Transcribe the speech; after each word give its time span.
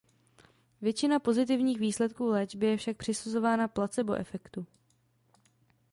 Většina 0.81 1.19
pozitivních 1.19 1.79
výsledků 1.79 2.27
léčby 2.27 2.65
je 2.67 2.77
však 2.77 2.97
přisuzována 2.97 3.67
placebo 3.67 4.13
efektu. 4.15 4.65